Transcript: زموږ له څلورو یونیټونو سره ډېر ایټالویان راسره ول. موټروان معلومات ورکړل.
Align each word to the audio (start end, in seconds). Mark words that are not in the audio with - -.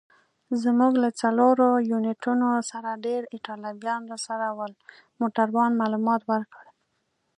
زموږ 0.63 0.93
له 1.03 1.09
څلورو 1.21 1.67
یونیټونو 1.91 2.47
سره 2.71 3.01
ډېر 3.05 3.21
ایټالویان 3.35 4.01
راسره 4.11 4.47
ول. 4.57 4.73
موټروان 5.19 5.71
معلومات 5.81 6.21
ورکړل. 6.31 6.69